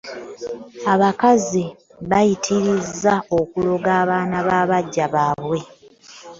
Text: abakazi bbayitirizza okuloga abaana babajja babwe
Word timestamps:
abakazi 0.93 1.63
bbayitirizza 2.03 3.13
okuloga 3.39 3.89
abaana 4.01 4.37
babajja 4.47 5.05
babwe 5.15 5.59